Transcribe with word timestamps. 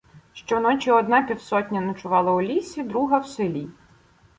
Щоночі 0.33 0.91
одна 0.91 1.21
півсотня 1.23 1.81
ночувала 1.81 2.31
у 2.31 2.41
лісі, 2.41 2.83
друга— 2.83 3.17
в 3.19 3.27
селі. 3.27 3.67